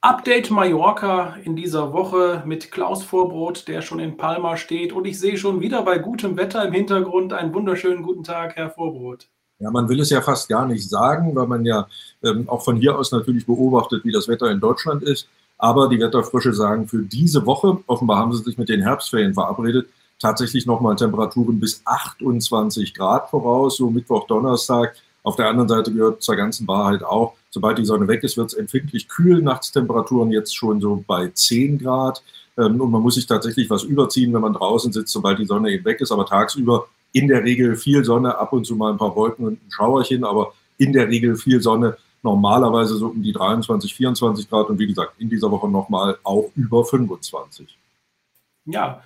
Update 0.00 0.52
Mallorca 0.52 1.34
in 1.42 1.56
dieser 1.56 1.92
Woche 1.92 2.44
mit 2.46 2.70
Klaus 2.70 3.02
Vorbrot, 3.02 3.66
der 3.66 3.82
schon 3.82 3.98
in 3.98 4.16
Palma 4.16 4.56
steht. 4.56 4.92
Und 4.92 5.06
ich 5.06 5.18
sehe 5.18 5.36
schon 5.36 5.60
wieder 5.60 5.82
bei 5.82 5.98
gutem 5.98 6.36
Wetter 6.36 6.64
im 6.64 6.72
Hintergrund 6.72 7.32
einen 7.32 7.52
wunderschönen 7.52 8.04
guten 8.04 8.22
Tag, 8.22 8.54
Herr 8.54 8.70
Vorbrot. 8.70 9.26
Ja, 9.58 9.72
man 9.72 9.88
will 9.88 9.98
es 9.98 10.10
ja 10.10 10.20
fast 10.20 10.48
gar 10.48 10.66
nicht 10.66 10.88
sagen, 10.88 11.34
weil 11.34 11.48
man 11.48 11.64
ja 11.64 11.88
ähm, 12.22 12.48
auch 12.48 12.62
von 12.62 12.76
hier 12.76 12.96
aus 12.96 13.10
natürlich 13.10 13.44
beobachtet, 13.44 14.04
wie 14.04 14.12
das 14.12 14.28
Wetter 14.28 14.48
in 14.52 14.60
Deutschland 14.60 15.02
ist. 15.02 15.28
Aber 15.58 15.88
die 15.88 15.98
Wetterfrische 15.98 16.52
sagen, 16.52 16.86
für 16.86 17.02
diese 17.02 17.44
Woche, 17.44 17.78
offenbar 17.88 18.18
haben 18.18 18.32
sie 18.32 18.44
sich 18.44 18.56
mit 18.56 18.68
den 18.68 18.82
Herbstferien 18.82 19.34
verabredet, 19.34 19.88
tatsächlich 20.20 20.64
nochmal 20.64 20.94
Temperaturen 20.94 21.58
bis 21.58 21.82
28 21.84 22.94
Grad 22.94 23.30
voraus, 23.30 23.78
so 23.78 23.90
Mittwoch, 23.90 24.28
Donnerstag. 24.28 24.94
Auf 25.24 25.34
der 25.34 25.48
anderen 25.48 25.68
Seite 25.68 25.92
gehört 25.92 26.22
zur 26.22 26.36
ganzen 26.36 26.68
Wahrheit 26.68 27.02
auch, 27.02 27.34
sobald 27.50 27.78
die 27.78 27.84
Sonne 27.84 28.08
weg 28.08 28.22
ist, 28.24 28.36
wird 28.36 28.52
es 28.52 28.54
empfindlich 28.54 29.08
kühl. 29.08 29.42
Nachtstemperaturen 29.42 30.30
jetzt 30.30 30.56
schon 30.56 30.80
so 30.80 31.04
bei 31.06 31.28
10 31.28 31.78
Grad. 31.78 32.22
Ähm, 32.56 32.80
und 32.80 32.90
man 32.90 33.02
muss 33.02 33.14
sich 33.14 33.26
tatsächlich 33.26 33.70
was 33.70 33.82
überziehen, 33.82 34.32
wenn 34.34 34.40
man 34.40 34.52
draußen 34.52 34.92
sitzt, 34.92 35.12
sobald 35.12 35.38
die 35.38 35.46
Sonne 35.46 35.70
eben 35.70 35.84
weg 35.84 36.00
ist. 36.00 36.12
Aber 36.12 36.26
tagsüber 36.26 36.88
in 37.12 37.28
der 37.28 37.44
Regel 37.44 37.76
viel 37.76 38.04
Sonne, 38.04 38.36
ab 38.36 38.52
und 38.52 38.66
zu 38.66 38.76
mal 38.76 38.92
ein 38.92 38.98
paar 38.98 39.14
Wolken 39.14 39.46
und 39.46 39.54
ein 39.54 39.70
Schauerchen, 39.70 40.24
aber 40.24 40.52
in 40.76 40.92
der 40.92 41.08
Regel 41.08 41.36
viel 41.36 41.60
Sonne. 41.60 41.96
Normalerweise 42.22 42.96
so 42.96 43.06
um 43.08 43.22
die 43.22 43.32
23, 43.32 43.94
24 43.94 44.50
Grad 44.50 44.68
und 44.68 44.78
wie 44.78 44.88
gesagt, 44.88 45.14
in 45.18 45.30
dieser 45.30 45.50
Woche 45.50 45.68
nochmal 45.68 46.18
auch 46.24 46.50
über 46.56 46.84
25. 46.84 47.78
Ja, 48.66 49.02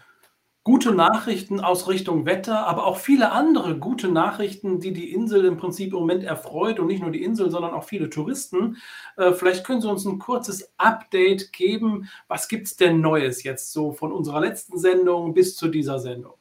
gute 0.64 0.92
Nachrichten 0.92 1.60
aus 1.60 1.88
Richtung 1.88 2.24
Wetter, 2.24 2.66
aber 2.66 2.86
auch 2.86 2.98
viele 2.98 3.32
andere 3.32 3.76
gute 3.78 4.08
Nachrichten, 4.08 4.78
die 4.78 4.92
die 4.92 5.12
Insel 5.12 5.44
im 5.44 5.56
Prinzip 5.56 5.92
im 5.92 5.98
Moment 5.98 6.22
erfreut 6.22 6.78
und 6.78 6.86
nicht 6.86 7.02
nur 7.02 7.10
die 7.10 7.24
Insel, 7.24 7.50
sondern 7.50 7.72
auch 7.72 7.84
viele 7.84 8.10
Touristen. 8.10 8.76
Äh, 9.16 9.32
vielleicht 9.32 9.66
können 9.66 9.80
Sie 9.80 9.90
uns 9.90 10.04
ein 10.04 10.20
kurzes 10.20 10.72
Update 10.76 11.52
geben. 11.52 12.08
Was 12.28 12.48
gibt 12.48 12.68
es 12.68 12.76
denn 12.76 13.00
Neues 13.00 13.42
jetzt 13.42 13.72
so 13.72 13.92
von 13.92 14.12
unserer 14.12 14.40
letzten 14.40 14.78
Sendung 14.78 15.34
bis 15.34 15.56
zu 15.56 15.68
dieser 15.68 15.98
Sendung? 15.98 16.34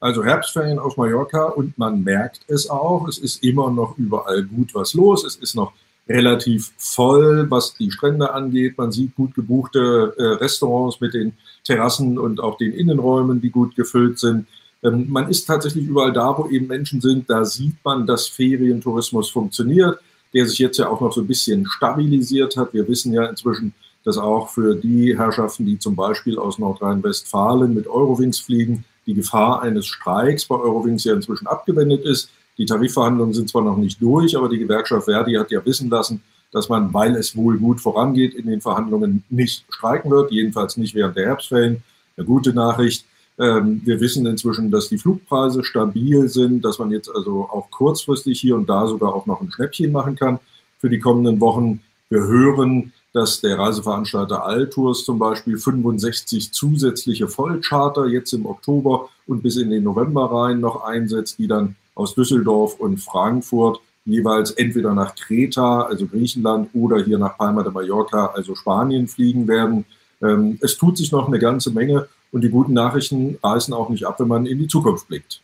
Also 0.00 0.24
Herbstferien 0.24 0.80
auf 0.80 0.96
Mallorca 0.96 1.44
und 1.44 1.78
man 1.78 2.02
merkt 2.02 2.40
es 2.48 2.68
auch, 2.68 3.06
es 3.06 3.18
ist 3.18 3.44
immer 3.44 3.70
noch 3.70 3.96
überall 3.98 4.42
gut 4.42 4.74
was 4.74 4.94
los, 4.94 5.22
es 5.24 5.36
ist 5.36 5.54
noch 5.54 5.72
relativ 6.08 6.72
voll, 6.78 7.50
was 7.50 7.74
die 7.74 7.90
Strände 7.90 8.32
angeht. 8.32 8.76
Man 8.76 8.92
sieht 8.92 9.14
gut 9.14 9.34
gebuchte 9.34 10.14
äh, 10.18 10.22
Restaurants 10.42 11.00
mit 11.00 11.14
den 11.14 11.34
Terrassen 11.64 12.18
und 12.18 12.40
auch 12.40 12.56
den 12.56 12.72
Innenräumen, 12.72 13.40
die 13.40 13.50
gut 13.50 13.76
gefüllt 13.76 14.18
sind. 14.18 14.46
Ähm, 14.82 15.06
man 15.08 15.28
ist 15.28 15.46
tatsächlich 15.46 15.86
überall 15.86 16.12
da, 16.12 16.36
wo 16.36 16.48
eben 16.48 16.66
Menschen 16.66 17.00
sind. 17.00 17.30
Da 17.30 17.44
sieht 17.44 17.76
man, 17.84 18.06
dass 18.06 18.26
Ferientourismus 18.26 19.30
funktioniert, 19.30 19.98
der 20.34 20.46
sich 20.46 20.58
jetzt 20.58 20.78
ja 20.78 20.88
auch 20.88 21.00
noch 21.00 21.12
so 21.12 21.20
ein 21.20 21.26
bisschen 21.26 21.66
stabilisiert 21.66 22.56
hat. 22.56 22.74
Wir 22.74 22.86
wissen 22.88 23.12
ja 23.12 23.24
inzwischen, 23.26 23.72
dass 24.04 24.18
auch 24.18 24.48
für 24.48 24.74
die 24.74 25.16
Herrschaften, 25.16 25.66
die 25.66 25.78
zum 25.78 25.94
Beispiel 25.94 26.38
aus 26.38 26.58
Nordrhein-Westfalen 26.58 27.72
mit 27.72 27.86
Eurowings 27.86 28.40
fliegen, 28.40 28.84
die 29.06 29.14
Gefahr 29.14 29.62
eines 29.62 29.86
Streiks 29.86 30.46
bei 30.46 30.56
Eurowings 30.56 31.04
ja 31.04 31.14
inzwischen 31.14 31.46
abgewendet 31.46 32.04
ist. 32.04 32.30
Die 32.58 32.66
Tarifverhandlungen 32.66 33.32
sind 33.32 33.48
zwar 33.48 33.62
noch 33.62 33.76
nicht 33.76 34.00
durch, 34.00 34.36
aber 34.36 34.48
die 34.48 34.58
Gewerkschaft 34.58 35.06
Verdi 35.06 35.34
hat 35.34 35.50
ja 35.50 35.64
wissen 35.64 35.88
lassen, 35.88 36.22
dass 36.52 36.68
man, 36.68 36.92
weil 36.92 37.16
es 37.16 37.34
wohl 37.34 37.58
gut 37.58 37.80
vorangeht, 37.80 38.34
in 38.34 38.46
den 38.46 38.60
Verhandlungen 38.60 39.24
nicht 39.30 39.64
streiken 39.70 40.10
wird, 40.10 40.30
jedenfalls 40.30 40.76
nicht 40.76 40.94
während 40.94 41.16
der 41.16 41.26
Herbstferien. 41.26 41.82
Eine 42.16 42.26
gute 42.26 42.52
Nachricht. 42.52 43.06
Ähm, 43.38 43.80
wir 43.84 43.98
wissen 44.00 44.26
inzwischen, 44.26 44.70
dass 44.70 44.90
die 44.90 44.98
Flugpreise 44.98 45.64
stabil 45.64 46.28
sind, 46.28 46.62
dass 46.62 46.78
man 46.78 46.90
jetzt 46.90 47.10
also 47.14 47.48
auch 47.50 47.70
kurzfristig 47.70 48.38
hier 48.38 48.54
und 48.54 48.68
da 48.68 48.86
sogar 48.86 49.14
auch 49.14 49.24
noch 49.24 49.40
ein 49.40 49.50
Schnäppchen 49.50 49.90
machen 49.90 50.14
kann 50.14 50.38
für 50.78 50.90
die 50.90 50.98
kommenden 50.98 51.40
Wochen. 51.40 51.80
Wir 52.10 52.20
hören, 52.20 52.92
dass 53.14 53.40
der 53.40 53.58
Reiseveranstalter 53.58 54.44
Altours 54.44 55.04
zum 55.04 55.18
Beispiel 55.18 55.56
65 55.56 56.52
zusätzliche 56.52 57.28
Vollcharter 57.28 58.06
jetzt 58.06 58.32
im 58.34 58.44
Oktober 58.44 59.08
und 59.26 59.42
bis 59.42 59.56
in 59.56 59.70
den 59.70 59.84
November 59.84 60.30
rein 60.30 60.60
noch 60.60 60.84
einsetzt, 60.84 61.38
die 61.38 61.46
dann 61.46 61.76
aus 61.94 62.14
Düsseldorf 62.14 62.78
und 62.80 62.98
Frankfurt 62.98 63.80
jeweils 64.04 64.50
entweder 64.52 64.94
nach 64.94 65.14
Kreta, 65.14 65.82
also 65.82 66.06
Griechenland, 66.06 66.70
oder 66.74 67.02
hier 67.02 67.18
nach 67.18 67.36
Palma 67.36 67.62
de 67.62 67.72
Mallorca, 67.72 68.26
also 68.34 68.54
Spanien, 68.54 69.06
fliegen 69.06 69.46
werden. 69.46 69.84
Ähm, 70.20 70.58
es 70.60 70.76
tut 70.76 70.96
sich 70.96 71.12
noch 71.12 71.28
eine 71.28 71.38
ganze 71.38 71.70
Menge 71.70 72.08
und 72.32 72.42
die 72.42 72.50
guten 72.50 72.72
Nachrichten 72.72 73.38
reißen 73.42 73.72
auch 73.74 73.88
nicht 73.90 74.06
ab, 74.06 74.18
wenn 74.18 74.28
man 74.28 74.46
in 74.46 74.58
die 74.58 74.68
Zukunft 74.68 75.08
blickt. 75.08 75.40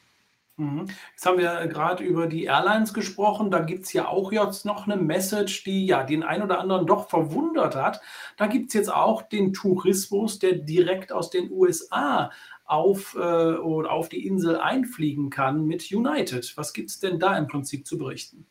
Mhm. 0.57 0.89
Jetzt 1.13 1.25
haben 1.25 1.39
wir 1.39 1.69
gerade 1.69 2.03
über 2.03 2.27
die 2.27 2.45
Airlines 2.45 2.93
gesprochen. 2.93 3.51
Da 3.51 3.61
gibt 3.61 3.85
es 3.85 3.93
ja 3.93 4.09
auch 4.09 4.33
jetzt 4.33 4.67
noch 4.67 4.89
eine 4.89 4.97
Message, 4.97 5.63
die 5.63 5.87
ja 5.87 6.03
den 6.03 6.25
einen 6.25 6.43
oder 6.43 6.59
anderen 6.59 6.87
doch 6.87 7.09
verwundert 7.09 7.77
hat. 7.77 8.01
Da 8.37 8.49
gibt 8.49 8.69
es 8.69 8.75
jetzt 8.75 8.93
auch 8.93 9.23
den 9.23 9.53
Tourismus, 9.53 10.41
der 10.41 10.55
direkt 10.55 11.13
aus 11.13 11.31
den 11.31 11.51
USA 11.53 12.33
auf, 12.69 13.17
äh, 13.19 13.55
auf 13.55 14.09
die 14.09 14.27
Insel 14.27 14.57
einfliegen 14.57 15.31
kann 15.31 15.67
mit 15.67 15.91
United. 15.91 16.53
Was 16.57 16.73
gibt 16.73 16.91
es 16.91 17.01
denn 17.01 17.19
da 17.19 17.37
im 17.37 17.49
Prinzip 17.49 17.87
zu 17.87 17.97
berichten? 17.97 18.47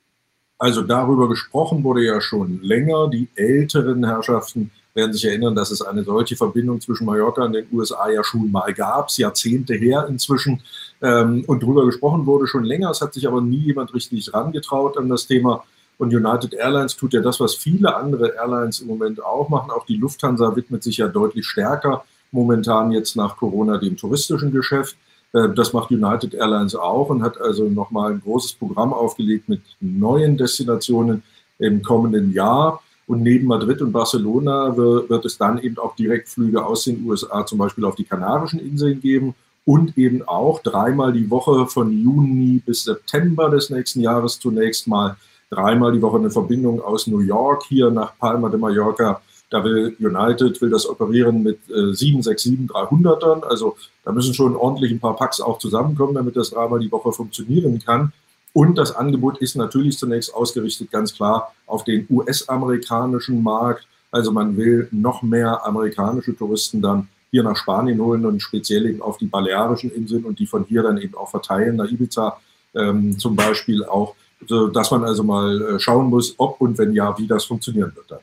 Also 0.58 0.82
darüber 0.82 1.30
gesprochen 1.30 1.84
wurde 1.84 2.04
ja 2.04 2.20
schon 2.20 2.60
länger. 2.64 3.10
Die 3.10 3.30
älteren 3.36 4.04
Herrschaften 4.04 4.72
werden 4.96 5.14
sich 5.14 5.26
erinnern, 5.26 5.54
dass 5.54 5.70
es 5.70 5.84
eine 5.84 6.04
solche 6.04 6.36
Verbindung 6.36 6.82
zwischen 6.82 7.06
Mallorca 7.06 7.44
und 7.44 7.54
den 7.54 7.68
USA 7.72 8.10
ja 8.10 8.24
schon 8.24 8.52
mal 8.52 8.74
gab, 8.74 9.12
Jahrzehnte 9.12 9.76
her 9.76 10.08
inzwischen. 10.10 10.64
Ähm, 11.00 11.44
und 11.46 11.62
darüber 11.62 11.86
gesprochen 11.86 12.26
wurde 12.26 12.48
schon 12.48 12.64
länger. 12.64 12.90
Es 12.90 13.02
hat 13.02 13.14
sich 13.14 13.28
aber 13.28 13.40
nie 13.40 13.60
jemand 13.60 13.94
richtig 13.94 14.34
rangetraut 14.34 14.98
an 14.98 15.10
das 15.10 15.28
Thema. 15.28 15.64
Und 16.00 16.12
United 16.12 16.56
Airlines 16.56 16.96
tut 16.96 17.14
ja 17.14 17.22
das, 17.22 17.40
was 17.40 17.54
viele 17.54 17.96
andere 17.96 18.34
Airlines 18.36 18.80
im 18.80 18.88
Moment 18.88 19.24
auch 19.24 19.50
machen. 19.50 19.70
Auch 19.70 19.86
die 19.86 19.98
Lufthansa 19.98 20.56
widmet 20.56 20.82
sich 20.82 20.98
ja 20.98 21.08
deutlich 21.08 21.46
stärker 21.46 22.04
momentan 22.32 22.92
jetzt 22.92 23.16
nach 23.16 23.38
Corona 23.38 23.78
dem 23.78 23.98
touristischen 23.98 24.52
Geschäft. 24.52 24.96
Äh, 25.34 25.50
das 25.56 25.74
macht 25.74 25.92
United 25.92 26.34
Airlines 26.34 26.76
auch 26.76 27.10
und 27.10 27.24
hat 27.24 27.40
also 27.40 27.66
nochmal 27.70 28.14
ein 28.14 28.22
großes 28.22 28.54
Programm 28.54 28.94
aufgelegt 28.94 29.50
mit 29.50 29.62
neuen 29.80 30.38
Destinationen 30.38 31.24
im 31.60 31.82
kommenden 31.82 32.34
Jahr. 32.34 32.82
Und 33.08 33.24
neben 33.24 33.48
Madrid 33.48 33.82
und 33.82 33.94
Barcelona 33.94 34.76
wird 34.76 35.24
es 35.24 35.38
dann 35.38 35.60
eben 35.60 35.78
auch 35.78 35.96
Direktflüge 35.96 36.66
aus 36.66 36.84
den 36.84 37.06
USA 37.06 37.46
zum 37.46 37.58
Beispiel 37.58 37.86
auf 37.86 37.96
die 37.96 38.04
Kanarischen 38.04 38.60
Inseln 38.60 39.00
geben 39.00 39.34
und 39.64 39.98
eben 39.98 40.28
auch 40.28 40.62
dreimal 40.62 41.14
die 41.14 41.30
Woche 41.30 41.68
von 41.68 41.92
Juni 41.92 42.62
bis 42.66 42.84
September 42.84 43.50
des 43.50 43.70
nächsten 43.70 44.02
Jahres 44.02 44.40
zunächst 44.40 44.88
mal 44.88 45.16
dreimal 45.50 45.94
die 45.94 46.02
Woche 46.02 46.18
eine 46.18 46.30
Verbindung 46.30 46.82
aus 46.82 47.08
New 47.08 47.20
York 47.20 47.64
hier 47.64 47.92
nach 47.92 48.18
Palma 48.18 48.50
de 48.50 48.60
Mallorca 48.60 49.22
da 49.50 49.64
will 49.64 49.96
United, 50.00 50.62
will 50.62 50.70
das 50.70 50.88
operieren 50.88 51.44
mit 51.44 51.60
äh, 51.70 51.94
767 51.94 52.70
300ern. 52.70 53.44
Also 53.44 53.78
da 54.04 54.12
müssen 54.12 54.34
schon 54.34 54.56
ordentlich 54.56 54.92
ein 54.92 55.00
paar 55.00 55.16
Packs 55.16 55.40
auch 55.40 55.58
zusammenkommen, 55.58 56.16
damit 56.16 56.36
das 56.36 56.50
dreimal 56.50 56.80
die 56.80 56.92
Woche 56.92 57.12
funktionieren 57.12 57.80
kann. 57.80 58.12
Und 58.54 58.78
das 58.78 58.96
Angebot 58.96 59.38
ist 59.38 59.56
natürlich 59.56 59.98
zunächst 59.98 60.34
ausgerichtet 60.34 60.92
ganz 60.92 61.14
klar 61.14 61.54
auf 61.66 61.84
den 61.84 62.08
US-amerikanischen 62.10 63.42
Markt. 63.44 63.88
Also 64.12 64.32
man 64.32 64.58
will 64.58 64.88
noch 64.92 65.22
mehr 65.22 65.66
amerikanische 65.66 66.36
Touristen 66.36 66.82
dann 66.82 67.08
hier 67.30 67.44
nach 67.44 67.56
Spanien 67.56 68.02
holen 68.02 68.26
und 68.26 68.42
speziell 68.42 68.86
eben 68.88 69.02
auf 69.02 69.18
die 69.18 69.28
Balearischen 69.28 69.92
Inseln 69.92 70.26
und 70.26 70.40
die 70.40 70.48
von 70.48 70.64
hier 70.64 70.84
dann 70.84 70.98
eben 70.98 71.16
auch 71.16 71.30
verteilen, 71.30 71.76
nach 71.76 71.90
Ibiza 71.90 72.40
ähm, 72.74 73.18
zum 73.20 73.36
Beispiel 73.36 73.84
auch, 73.86 74.16
so 74.48 74.68
dass 74.68 74.92
man 74.92 75.04
also 75.04 75.24
mal 75.24 75.62
äh, 75.62 75.80
schauen 75.80 76.10
muss, 76.10 76.34
ob 76.38 76.60
und 76.62 76.78
wenn 76.78 76.94
ja, 76.94 77.18
wie 77.18 77.28
das 77.28 77.46
funktionieren 77.46 77.92
wird 77.96 78.12
dann. 78.12 78.20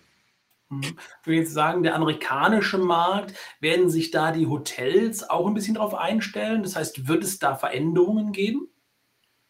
Mhm. 0.77 0.83
Ich 1.21 1.27
würde 1.27 1.39
jetzt 1.41 1.53
sagen, 1.53 1.83
der 1.83 1.95
amerikanische 1.95 2.79
Markt, 2.79 3.35
werden 3.61 3.91
sich 3.91 4.11
da 4.11 4.33
die 4.33 4.47
Hotels 4.47 5.29
auch 5.29 5.47
ein 5.47 5.55
bisschen 5.55 5.75
darauf 5.75 5.95
einstellen? 5.95 6.63
Das 6.63 6.77
heißt, 6.77 7.09
wird 7.09 7.25
es 7.25 7.39
da 7.39 7.55
Veränderungen 7.55 8.33
geben? 8.33 8.69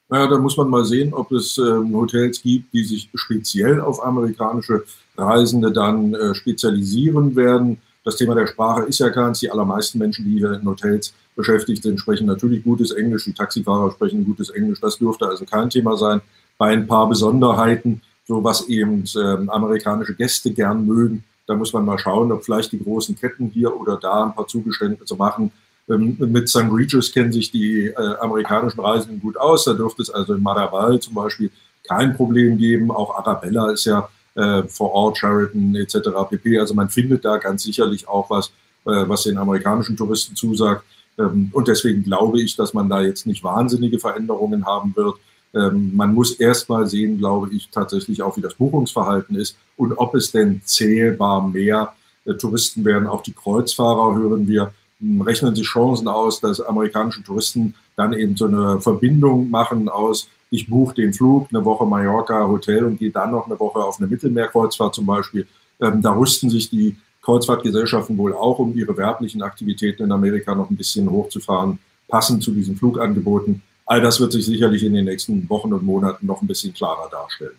Naja, 0.08 0.26
da 0.26 0.38
muss 0.38 0.56
man 0.56 0.68
mal 0.68 0.84
sehen, 0.84 1.14
ob 1.14 1.32
es 1.32 1.58
ähm, 1.58 1.94
Hotels 1.96 2.42
gibt, 2.42 2.72
die 2.72 2.84
sich 2.84 3.10
speziell 3.14 3.80
auf 3.80 4.04
amerikanische 4.04 4.84
Reisende 5.16 5.72
dann 5.72 6.14
äh, 6.14 6.34
spezialisieren 6.34 7.34
werden. 7.34 7.78
Das 8.04 8.16
Thema 8.16 8.34
der 8.34 8.46
Sprache 8.46 8.82
ist 8.82 8.98
ja 8.98 9.08
keins. 9.08 9.40
Die 9.40 9.50
allermeisten 9.50 9.98
Menschen, 9.98 10.26
die 10.26 10.38
hier 10.38 10.52
in 10.52 10.66
Hotels 10.66 11.14
beschäftigt 11.34 11.82
sind, 11.82 11.98
sprechen 11.98 12.26
natürlich 12.26 12.62
gutes 12.62 12.90
Englisch. 12.90 13.24
Die 13.24 13.32
Taxifahrer 13.32 13.90
sprechen 13.92 14.24
gutes 14.24 14.50
Englisch. 14.50 14.80
Das 14.80 14.98
dürfte 14.98 15.26
also 15.26 15.46
kein 15.46 15.70
Thema 15.70 15.96
sein. 15.96 16.20
Bei 16.58 16.68
ein 16.68 16.86
paar 16.86 17.08
Besonderheiten 17.08 18.02
so 18.26 18.42
was 18.42 18.68
eben 18.68 19.04
ähm, 19.16 19.50
amerikanische 19.50 20.14
Gäste 20.14 20.52
gern 20.52 20.86
mögen. 20.86 21.24
Da 21.46 21.54
muss 21.54 21.72
man 21.72 21.84
mal 21.84 21.98
schauen, 21.98 22.32
ob 22.32 22.44
vielleicht 22.44 22.72
die 22.72 22.82
großen 22.82 23.16
Ketten 23.16 23.50
hier 23.50 23.74
oder 23.78 23.96
da 23.96 24.24
ein 24.24 24.34
paar 24.34 24.46
Zugeständnisse 24.46 25.14
machen. 25.14 25.52
Ähm, 25.88 26.16
mit 26.18 26.48
St. 26.48 26.70
Regis 26.70 27.12
kennen 27.12 27.32
sich 27.32 27.50
die 27.50 27.86
äh, 27.86 28.16
amerikanischen 28.20 28.80
Reisenden 28.80 29.20
gut 29.20 29.36
aus. 29.36 29.64
Da 29.64 29.74
dürfte 29.74 30.02
es 30.02 30.10
also 30.10 30.34
in 30.34 30.42
Maraval 30.42 30.98
zum 31.00 31.14
Beispiel 31.14 31.50
kein 31.86 32.16
Problem 32.16 32.56
geben. 32.56 32.90
Auch 32.90 33.14
Arabella 33.16 33.70
ist 33.70 33.84
ja 33.84 34.08
äh, 34.34 34.62
vor 34.64 34.92
Ort, 34.92 35.18
Sheraton 35.18 35.74
etc. 35.76 36.08
pp. 36.30 36.58
Also 36.58 36.74
man 36.74 36.88
findet 36.88 37.24
da 37.24 37.36
ganz 37.36 37.62
sicherlich 37.62 38.08
auch 38.08 38.30
was, 38.30 38.48
äh, 38.86 39.06
was 39.06 39.24
den 39.24 39.36
amerikanischen 39.36 39.96
Touristen 39.96 40.34
zusagt. 40.34 40.84
Ähm, 41.18 41.50
und 41.52 41.68
deswegen 41.68 42.02
glaube 42.02 42.40
ich, 42.40 42.56
dass 42.56 42.72
man 42.72 42.88
da 42.88 43.02
jetzt 43.02 43.26
nicht 43.26 43.44
wahnsinnige 43.44 43.98
Veränderungen 43.98 44.64
haben 44.64 44.94
wird. 44.96 45.16
Ähm, 45.54 45.92
man 45.94 46.14
muss 46.14 46.32
erst 46.32 46.68
mal 46.68 46.86
sehen, 46.86 47.18
glaube 47.18 47.54
ich, 47.54 47.70
tatsächlich 47.70 48.22
auch, 48.22 48.36
wie 48.36 48.40
das 48.40 48.54
Buchungsverhalten 48.54 49.36
ist 49.36 49.56
und 49.76 49.92
ob 49.98 50.14
es 50.14 50.32
denn 50.32 50.60
zählbar 50.64 51.46
mehr 51.46 51.94
äh, 52.24 52.34
Touristen 52.34 52.84
werden, 52.84 53.06
auch 53.06 53.22
die 53.22 53.32
Kreuzfahrer 53.32 54.16
hören 54.16 54.48
wir, 54.48 54.72
hm, 55.00 55.20
rechnen 55.22 55.54
sich 55.54 55.66
Chancen 55.66 56.08
aus, 56.08 56.40
dass 56.40 56.60
amerikanische 56.60 57.22
Touristen 57.22 57.74
dann 57.96 58.12
eben 58.12 58.36
so 58.36 58.46
eine 58.46 58.80
Verbindung 58.80 59.50
machen 59.50 59.88
aus, 59.88 60.28
ich 60.50 60.68
buche 60.68 60.94
den 60.94 61.12
Flug, 61.12 61.48
eine 61.50 61.64
Woche 61.64 61.84
Mallorca 61.84 62.46
Hotel 62.46 62.84
und 62.84 62.98
gehe 62.98 63.10
dann 63.10 63.32
noch 63.32 63.46
eine 63.46 63.58
Woche 63.58 63.80
auf 63.80 63.98
eine 63.98 64.06
Mittelmeerkreuzfahrt 64.06 64.94
zum 64.94 65.06
Beispiel. 65.06 65.46
Ähm, 65.80 66.00
da 66.00 66.12
rüsten 66.12 66.50
sich 66.50 66.70
die 66.70 66.96
Kreuzfahrtgesellschaften 67.22 68.16
wohl 68.18 68.34
auch, 68.34 68.58
um 68.58 68.76
ihre 68.76 68.96
werblichen 68.96 69.42
Aktivitäten 69.42 70.04
in 70.04 70.12
Amerika 70.12 70.54
noch 70.54 70.70
ein 70.70 70.76
bisschen 70.76 71.10
hochzufahren, 71.10 71.78
passend 72.06 72.42
zu 72.42 72.52
diesen 72.52 72.76
Flugangeboten. 72.76 73.62
All 73.86 74.00
das 74.00 74.20
wird 74.20 74.32
sich 74.32 74.46
sicherlich 74.46 74.82
in 74.82 74.94
den 74.94 75.04
nächsten 75.04 75.48
Wochen 75.50 75.72
und 75.72 75.84
Monaten 75.84 76.26
noch 76.26 76.40
ein 76.42 76.46
bisschen 76.46 76.72
klarer 76.72 77.08
darstellen. 77.10 77.56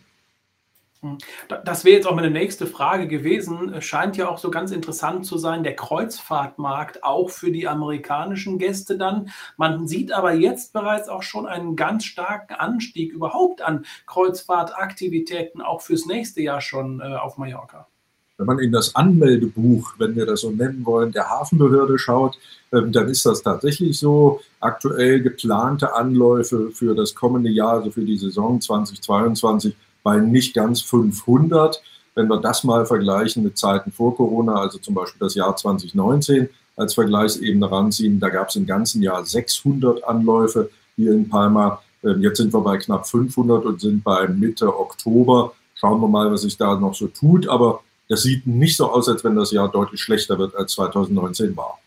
Hm. 1.01 1.17
Das 1.63 1.85
wäre 1.85 1.95
jetzt 1.95 2.07
auch 2.07 2.15
meine 2.15 2.31
nächste 2.31 2.65
Frage 2.65 3.07
gewesen. 3.07 3.71
Es 3.73 3.85
scheint 3.85 4.17
ja 4.17 4.27
auch 4.27 4.39
so 4.39 4.49
ganz 4.49 4.71
interessant 4.71 5.25
zu 5.25 5.37
sein, 5.37 5.63
der 5.63 5.75
Kreuzfahrtmarkt 5.75 7.03
auch 7.03 7.29
für 7.29 7.51
die 7.51 7.67
amerikanischen 7.67 8.57
Gäste 8.57 8.97
dann. 8.97 9.29
Man 9.57 9.87
sieht 9.87 10.11
aber 10.11 10.33
jetzt 10.33 10.73
bereits 10.73 11.07
auch 11.07 11.21
schon 11.21 11.45
einen 11.45 11.75
ganz 11.75 12.05
starken 12.05 12.55
Anstieg 12.55 13.13
überhaupt 13.13 13.61
an 13.61 13.85
Kreuzfahrtaktivitäten, 14.07 15.61
auch 15.61 15.81
fürs 15.81 16.07
nächste 16.07 16.41
Jahr 16.41 16.61
schon 16.61 17.01
äh, 17.01 17.15
auf 17.15 17.37
Mallorca. 17.37 17.87
Wenn 18.37 18.47
man 18.47 18.59
in 18.59 18.71
das 18.71 18.95
Anmeldebuch, 18.95 19.93
wenn 19.97 20.15
wir 20.15 20.25
das 20.25 20.41
so 20.41 20.51
nennen 20.51 20.85
wollen, 20.85 21.13
der 21.13 21.29
Hafenbehörde 21.29 21.97
schaut, 21.97 22.37
ähm, 22.73 22.91
dann 22.91 23.07
ist 23.07 23.25
das 23.25 23.41
tatsächlich 23.41 23.97
so. 23.97 24.41
Aktuell 24.59 25.21
geplante 25.21 25.93
Anläufe 25.93 26.71
für 26.71 26.95
das 26.95 27.15
kommende 27.15 27.49
Jahr, 27.49 27.73
also 27.73 27.91
für 27.91 28.03
die 28.03 28.17
Saison 28.17 28.59
2022, 28.59 29.75
bei 30.03 30.19
nicht 30.19 30.53
ganz 30.53 30.81
500. 30.81 31.81
Wenn 32.13 32.27
wir 32.27 32.39
das 32.41 32.63
mal 32.63 32.85
vergleichen 32.85 33.43
mit 33.43 33.57
Zeiten 33.57 33.91
vor 33.91 34.15
Corona, 34.15 34.55
also 34.55 34.79
zum 34.79 34.95
Beispiel 34.95 35.19
das 35.19 35.35
Jahr 35.35 35.55
2019 35.55 36.49
als 36.75 36.93
Vergleichsebene 36.93 37.71
ranziehen, 37.71 38.19
da 38.19 38.29
gab 38.29 38.49
es 38.49 38.55
im 38.55 38.65
ganzen 38.65 39.01
Jahr 39.01 39.25
600 39.25 40.03
Anläufe 40.03 40.69
hier 40.97 41.13
in 41.13 41.29
Palma. 41.29 41.81
Ähm, 42.03 42.21
jetzt 42.21 42.37
sind 42.37 42.53
wir 42.53 42.61
bei 42.61 42.77
knapp 42.77 43.07
500 43.07 43.63
und 43.63 43.79
sind 43.79 44.03
bei 44.03 44.27
Mitte 44.27 44.77
Oktober. 44.77 45.53
Schauen 45.75 46.01
wir 46.01 46.07
mal, 46.07 46.31
was 46.31 46.41
sich 46.41 46.57
da 46.57 46.75
noch 46.75 46.95
so 46.95 47.07
tut. 47.07 47.47
Aber 47.47 47.81
das 48.07 48.23
sieht 48.23 48.47
nicht 48.47 48.77
so 48.77 48.91
aus, 48.91 49.09
als 49.09 49.23
wenn 49.23 49.35
das 49.35 49.51
Jahr 49.51 49.69
deutlich 49.71 50.01
schlechter 50.01 50.37
wird, 50.37 50.55
als 50.55 50.73
2019 50.73 51.55
war. 51.55 51.79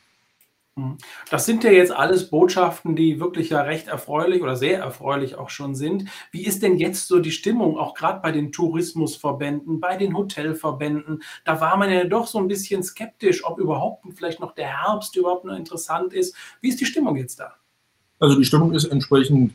Hm. 0.79 0.97
Das 1.29 1.45
sind 1.45 1.65
ja 1.65 1.71
jetzt 1.71 1.91
alles 1.91 2.31
Botschaften, 2.31 2.95
die 2.95 3.19
wirklich 3.19 3.51
ja 3.51 3.63
recht 3.63 3.89
erfreulich 3.89 4.43
oder 4.43 4.55
sehr 4.57 4.79
erfreulich 4.79 5.35
auch 5.35 5.51
schon 5.51 5.75
sind. 5.75 6.09
Wie 6.31 6.47
ist 6.47 6.63
denn 6.63 6.79
jetzt 6.79 7.09
so 7.09 7.19
die 7.19 7.33
Stimmung, 7.33 7.77
auch 7.77 7.95
gerade 7.95 8.21
bei 8.21 8.31
den 8.31 8.53
Tourismusverbänden, 8.53 9.81
bei 9.81 9.97
den 9.97 10.17
Hotelverbänden? 10.17 11.23
Da 11.45 11.61
war 11.61 11.77
man 11.77 11.91
ja 11.91 12.05
doch 12.05 12.29
so 12.29 12.39
ein 12.39 12.47
bisschen 12.47 12.85
skeptisch, 12.85 13.45
ob 13.45 13.59
überhaupt 13.59 14.05
vielleicht 14.15 14.39
noch 14.39 14.55
der 14.55 14.85
Herbst 14.85 15.17
überhaupt 15.17 15.45
noch 15.45 15.57
interessant 15.57 16.13
ist. 16.13 16.35
Wie 16.61 16.69
ist 16.69 16.81
die 16.81 16.87
Stimmung 16.87 17.17
jetzt 17.17 17.41
da? 17.41 17.55
Also 18.21 18.37
die 18.37 18.45
Stimmung 18.45 18.73
ist 18.73 18.85
entsprechend 18.85 19.55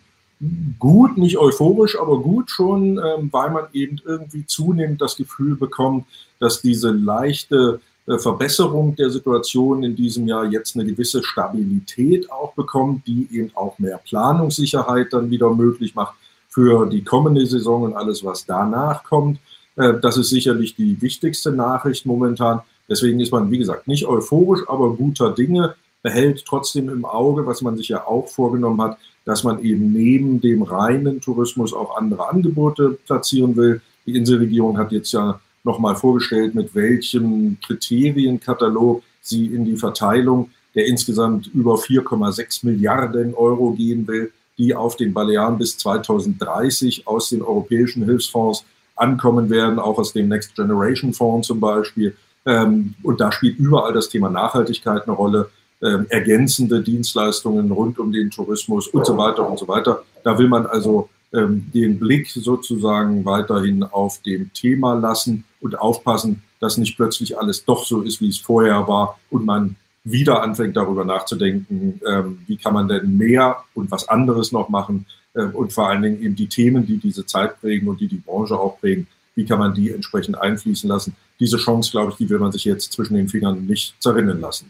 gut, 0.80 1.18
nicht 1.18 1.38
euphorisch, 1.38 2.00
aber 2.00 2.19
gut 2.19 2.50
schon, 2.50 2.98
ähm, 2.98 3.30
weil 3.31 3.51
man 3.51 3.66
eben 3.74 4.01
irgendwie 4.06 4.45
zunehmend 4.45 5.01
das 5.01 5.16
Gefühl 5.16 5.56
bekommt, 5.56 6.06
dass 6.40 6.62
diese 6.62 6.92
leichte 6.92 7.80
äh, 8.06 8.18
Verbesserung 8.18 8.95
der 8.95 9.10
Situation 9.10 9.84
in 9.84 9.95
diesem 9.95 10.28
Jahr 10.28 10.45
jetzt 10.45 10.75
eine 10.75 10.86
gewisse 10.86 11.24
Stabilität 11.24 12.31
auch 12.31 12.54
bekommt, 12.54 13.07
die 13.07 13.28
eben 13.31 13.51
auch 13.56 13.80
mehr 13.80 13.98
Planungssicherheit 13.98 15.13
dann 15.13 15.30
wieder 15.30 15.54
möglich 15.54 15.95
macht 15.95 16.16
für 16.50 16.86
die 16.88 17.04
kommende 17.04 17.46
Saison 17.48 17.84
und 17.84 17.94
alles, 17.94 18.24
was 18.24 18.46
danach 18.46 19.04
kommt. 19.04 19.39
Äh, 19.75 19.94
das 20.01 20.18
ist 20.18 20.30
sicherlich 20.30 20.75
die 20.75 21.01
wichtigste 21.01 21.51
Nachricht 21.51 22.06
momentan. 22.06 22.62
Deswegen 22.89 23.19
ist 23.22 23.31
man, 23.31 23.50
wie 23.50 23.57
gesagt, 23.57 23.88
nicht 23.88 24.06
euphorisch, 24.06 24.62
aber 24.68 24.94
guter 24.94 25.31
Dinge, 25.31 25.75
behält 26.04 26.46
trotzdem 26.46 26.90
im 26.90 27.06
Auge, 27.06 27.48
was 27.48 27.62
man 27.62 27.76
sich 27.78 27.88
ja 27.88 28.06
auch 28.06 28.28
vorgenommen 28.28 28.82
hat, 28.82 28.98
dass 29.26 29.44
man 29.44 29.64
eben 29.64 29.92
neben 29.94 30.42
dem 30.42 30.62
reinen 30.62 31.22
Tourismus 31.22 31.74
auch 31.74 31.98
andere 31.98 32.30
Angebote 32.30 33.00
platzieren 33.06 33.56
will. 33.56 33.82
Die 34.06 34.16
Inselregierung 34.16 34.78
hat 34.78 34.92
jetzt 34.92 35.14
ja 35.14 35.40
nochmal 35.64 35.96
vorgestellt, 35.96 36.54
mit 36.54 36.76
welchem 36.76 37.58
Kriterienkatalog 37.66 39.02
sie 39.22 39.48
in 39.48 39.66
die 39.66 39.78
Verteilung 39.78 40.52
der 40.76 40.88
insgesamt 40.88 41.48
über 41.54 41.76
4,6 41.76 42.66
Milliarden 42.66 43.34
Euro 43.36 43.72
gehen 43.72 44.08
will, 44.08 44.32
die 44.58 44.76
auf 44.76 44.96
den 44.96 45.14
Balearen 45.14 45.58
bis 45.58 45.78
2030 45.78 47.08
aus 47.08 47.30
den 47.30 47.42
europäischen 47.42 48.04
Hilfsfonds 48.06 48.66
ankommen 48.96 49.50
werden, 49.50 49.80
auch 49.80 49.98
aus 49.98 50.14
dem 50.14 50.30
Next 50.30 50.56
Generation 50.56 51.14
Fonds 51.14 51.48
zum 51.48 51.60
Beispiel. 51.60 52.16
Ähm, 52.46 52.96
und 53.04 53.22
da 53.22 53.32
spielt 53.32 53.58
überall 53.58 53.94
das 53.94 54.10
Thema 54.10 54.30
Nachhaltigkeit 54.30 55.04
eine 55.04 55.16
Rolle 55.16 55.50
äh, 55.84 56.06
ergänzende 56.08 56.82
Dienstleistungen 56.82 57.70
rund 57.70 58.00
um 58.00 58.14
den 58.14 58.32
Tourismus 58.32 58.88
und 58.88 59.06
so 59.06 59.18
weiter 59.18 59.50
und 59.50 59.60
so 59.60 59.68
weiter. 59.68 60.04
Da 60.24 60.40
will 60.40 60.48
man 60.48 60.66
also 60.66 61.10
ähm, 61.34 61.70
den 61.74 62.00
Blick 62.00 62.30
sozusagen 62.30 63.26
weiterhin 63.26 63.84
auf 63.84 64.22
dem 64.22 64.54
Thema 64.54 64.94
lassen 64.94 65.44
und 65.60 65.78
aufpassen, 65.78 66.42
dass 66.62 66.78
nicht 66.78 66.96
plötzlich 66.96 67.38
alles 67.38 67.66
doch 67.66 67.86
so 67.86 68.02
ist, 68.02 68.22
wie 68.22 68.30
es 68.30 68.40
vorher 68.40 68.88
war 68.88 69.20
und 69.30 69.44
man 69.46 69.76
wieder 70.06 70.42
anfängt 70.42 70.78
darüber 70.78 71.04
nachzudenken, 71.04 72.00
ähm, 72.08 72.40
wie 72.48 72.56
kann 72.56 72.74
man 72.74 72.88
denn 72.88 73.18
mehr 73.18 73.58
und 73.74 73.92
was 73.92 74.08
anderes 74.08 74.54
noch 74.54 74.70
machen 74.70 75.06
und 75.54 75.74
vor 75.74 75.90
allen 75.90 76.04
Dingen 76.04 76.22
eben 76.22 76.36
die 76.36 76.48
Themen, 76.48 76.86
die 76.86 77.00
diese 77.00 77.26
Zeit 77.26 77.60
prägen 77.60 77.88
und 77.88 78.00
die 78.00 78.08
die 78.08 78.18
Branche 78.18 78.56
auch 78.56 78.80
prägen, 78.80 79.08
wie 79.34 79.46
kann 79.46 79.58
man 79.58 79.74
die 79.74 79.92
entsprechend 79.92 80.40
einfließen 80.40 80.88
lassen. 80.88 81.16
Diese 81.40 81.58
Chance, 81.58 81.90
glaube 81.90 82.12
ich, 82.12 82.18
die 82.18 82.30
will 82.30 82.38
man 82.38 82.52
sich 82.52 82.66
jetzt 82.66 82.94
zwischen 82.94 83.16
den 83.16 83.28
Fingern 83.28 83.66
nicht 83.66 83.96
zerrinnen 84.00 84.40
lassen. 84.40 84.70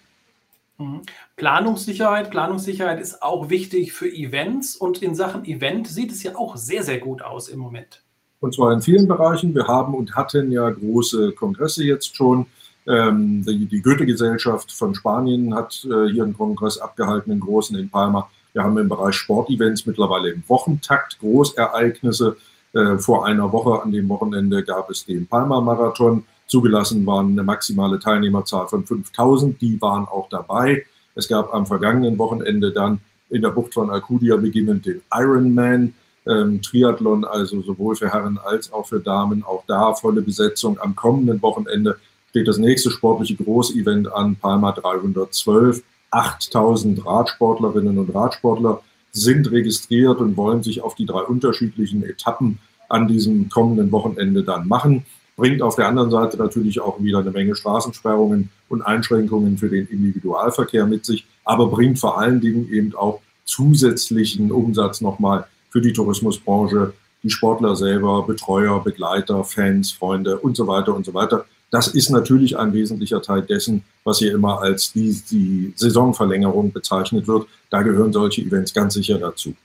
Mhm. 0.84 1.02
Planungssicherheit. 1.36 2.30
Planungssicherheit 2.30 3.00
ist 3.00 3.24
auch 3.24 3.50
wichtig 3.50 3.94
für 3.94 4.08
Events 4.08 4.76
und 4.76 5.02
in 5.02 5.16
Sachen 5.16 5.46
Event 5.46 5.88
sieht 5.88 6.12
es 6.12 6.24
ja 6.24 6.36
auch 6.36 6.58
sehr, 6.58 6.84
sehr 6.84 7.00
gut 7.00 7.22
aus 7.22 7.48
im 7.50 7.60
Moment. 7.60 8.04
Und 8.40 8.54
zwar 8.54 8.74
in 8.74 8.82
vielen 8.82 9.08
Bereichen. 9.08 9.56
Wir 9.56 9.68
haben 9.68 9.94
und 9.94 10.16
hatten 10.16 10.52
ja 10.52 10.70
große 10.70 11.32
Kongresse 11.32 11.84
jetzt 11.86 12.16
schon. 12.16 12.46
Ähm, 12.86 13.46
die, 13.48 13.66
die 13.66 13.82
Goethe-Gesellschaft 13.82 14.72
von 14.74 14.94
Spanien 14.94 15.56
hat 15.56 15.86
äh, 15.86 16.12
hier 16.12 16.24
einen 16.24 16.36
Kongress 16.36 16.78
abgehalten, 16.78 17.32
einen 17.32 17.40
großen 17.40 17.78
in 17.78 17.90
Palma. 17.90 18.30
Wir 18.52 18.64
haben 18.64 18.78
im 18.78 18.90
Bereich 18.90 19.16
Sportevents 19.16 19.86
mittlerweile 19.86 20.32
im 20.32 20.44
Wochentakt 20.48 21.20
Großereignisse. 21.20 22.36
Äh, 22.74 22.98
vor 22.98 23.26
einer 23.26 23.52
Woche 23.54 23.82
an 23.82 23.92
dem 23.92 24.10
Wochenende 24.10 24.64
gab 24.64 24.90
es 24.90 25.06
den 25.06 25.26
Palma-Marathon. 25.26 26.26
Zugelassen 26.54 27.04
waren 27.08 27.32
eine 27.32 27.42
maximale 27.42 27.98
Teilnehmerzahl 27.98 28.68
von 28.68 28.86
5000, 28.86 29.60
die 29.60 29.82
waren 29.82 30.06
auch 30.06 30.30
dabei. 30.30 30.86
Es 31.16 31.28
gab 31.28 31.52
am 31.52 31.66
vergangenen 31.66 32.16
Wochenende 32.20 32.72
dann 32.72 33.00
in 33.32 33.42
der 33.42 33.50
Bucht 33.50 33.74
von 33.74 33.90
Alcudia 33.90 34.36
beginnend 34.36 34.86
den 34.86 35.02
Ironman. 35.12 35.96
Ähm, 36.28 36.62
Triathlon, 36.62 37.26
also 37.26 37.64
sowohl 37.64 37.96
für 37.96 38.14
Herren 38.14 38.38
als 38.38 38.72
auch 38.72 38.86
für 38.86 39.00
Damen, 39.00 39.44
auch 39.44 39.64
da 39.66 39.96
volle 39.96 40.22
Besetzung. 40.22 40.80
Am 40.80 40.96
kommenden 40.96 41.42
Wochenende 41.42 41.98
steht 42.30 42.48
das 42.48 42.60
nächste 42.60 42.92
sportliche 42.92 43.36
Großevent 43.36 44.14
an, 44.14 44.36
Palma 44.36 44.74
312. 44.74 45.82
8000 46.12 47.04
Radsportlerinnen 47.04 47.98
und 47.98 48.14
Radsportler 48.14 48.84
sind 49.12 49.50
registriert 49.50 50.20
und 50.20 50.38
wollen 50.38 50.62
sich 50.62 50.84
auf 50.84 50.94
die 50.94 51.08
drei 51.08 51.22
unterschiedlichen 51.22 52.04
Etappen 52.04 52.60
an 52.90 53.08
diesem 53.08 53.50
kommenden 53.50 53.92
Wochenende 53.92 54.44
dann 54.44 54.68
machen 54.68 55.04
bringt 55.36 55.62
auf 55.62 55.76
der 55.76 55.88
anderen 55.88 56.12
Seite 56.12 56.38
natürlich 56.38 56.80
auch 56.80 57.02
wieder 57.02 57.20
eine 57.20 57.32
Menge 57.32 57.56
Straßensperrungen 57.56 58.50
und 58.70 58.82
Einschränkungen 58.82 59.58
für 59.58 59.70
den 59.70 59.88
Individualverkehr 59.88 60.86
mit 60.86 61.06
sich, 61.06 61.26
aber 61.44 61.68
bringt 61.68 62.00
vor 62.00 62.20
allen 62.20 62.40
Dingen 62.42 62.70
eben 62.72 62.96
auch 62.96 63.22
zusätzlichen 63.46 64.52
Umsatz 64.52 65.02
nochmal 65.02 65.48
für 65.70 65.82
die 65.82 65.94
Tourismusbranche, 65.94 66.94
die 67.24 67.30
Sportler 67.30 67.76
selber, 67.76 68.24
Betreuer, 68.24 68.84
Begleiter, 68.84 69.44
Fans, 69.44 69.92
Freunde 69.92 70.38
und 70.38 70.56
so 70.56 70.68
weiter 70.68 70.94
und 70.94 71.06
so 71.06 71.14
weiter. 71.14 71.46
Das 71.72 71.88
ist 71.88 72.12
natürlich 72.12 72.58
ein 72.58 72.74
wesentlicher 72.74 73.22
Teil 73.22 73.42
dessen, 73.42 73.84
was 74.04 74.20
hier 74.20 74.34
immer 74.34 74.62
als 74.62 74.94
die, 74.94 75.20
die 75.32 75.74
Saisonverlängerung 75.76 76.72
bezeichnet 76.72 77.28
wird. 77.28 77.48
Da 77.72 77.82
gehören 77.82 78.14
solche 78.14 78.42
Events 78.42 78.74
ganz 78.74 78.94
sicher 78.94 79.18
dazu. 79.18 79.56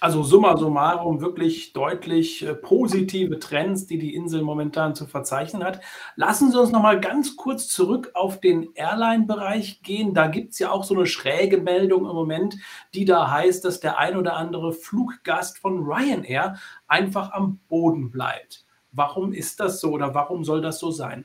Also 0.00 0.22
summa 0.22 0.56
summarum 0.56 1.20
wirklich 1.20 1.72
deutlich 1.72 2.46
äh, 2.46 2.54
positive 2.54 3.40
Trends, 3.40 3.86
die 3.86 3.98
die 3.98 4.14
Insel 4.14 4.42
momentan 4.42 4.94
zu 4.94 5.06
verzeichnen 5.06 5.64
hat. 5.64 5.80
Lassen 6.14 6.52
Sie 6.52 6.60
uns 6.60 6.70
noch 6.70 6.82
mal 6.82 7.00
ganz 7.00 7.36
kurz 7.36 7.66
zurück 7.66 8.12
auf 8.14 8.40
den 8.40 8.68
Airline-Bereich 8.74 9.82
gehen. 9.82 10.14
Da 10.14 10.28
gibt 10.28 10.52
es 10.52 10.60
ja 10.60 10.70
auch 10.70 10.84
so 10.84 10.94
eine 10.94 11.06
schräge 11.06 11.58
Meldung 11.58 12.08
im 12.08 12.14
Moment, 12.14 12.56
die 12.94 13.04
da 13.04 13.28
heißt, 13.28 13.64
dass 13.64 13.80
der 13.80 13.98
ein 13.98 14.16
oder 14.16 14.36
andere 14.36 14.72
Fluggast 14.72 15.58
von 15.58 15.84
Ryanair 15.84 16.58
einfach 16.86 17.32
am 17.32 17.58
Boden 17.68 18.10
bleibt. 18.12 18.64
Warum 18.92 19.32
ist 19.32 19.58
das 19.58 19.80
so 19.80 19.90
oder 19.90 20.14
warum 20.14 20.44
soll 20.44 20.60
das 20.60 20.78
so 20.78 20.92
sein? 20.92 21.24